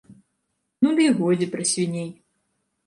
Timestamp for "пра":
1.53-1.63